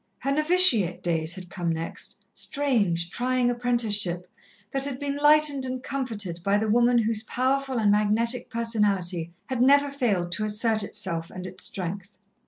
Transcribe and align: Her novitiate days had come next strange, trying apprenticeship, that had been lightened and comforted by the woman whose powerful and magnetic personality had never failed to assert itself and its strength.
Her 0.17 0.31
novitiate 0.31 1.03
days 1.03 1.35
had 1.35 1.51
come 1.51 1.69
next 1.71 2.25
strange, 2.33 3.11
trying 3.11 3.51
apprenticeship, 3.51 4.25
that 4.71 4.83
had 4.85 4.97
been 4.99 5.15
lightened 5.17 5.63
and 5.63 5.83
comforted 5.83 6.39
by 6.43 6.57
the 6.57 6.67
woman 6.67 6.97
whose 6.97 7.21
powerful 7.21 7.77
and 7.77 7.91
magnetic 7.91 8.49
personality 8.49 9.31
had 9.45 9.61
never 9.61 9.91
failed 9.91 10.31
to 10.31 10.43
assert 10.45 10.81
itself 10.81 11.29
and 11.29 11.45
its 11.45 11.63
strength. 11.65 12.17